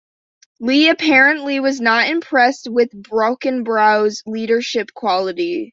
[0.59, 5.69] Lee apparently was not impressed with Brockenbrough's leadership qualities.